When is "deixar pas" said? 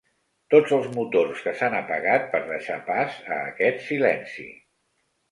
2.47-3.19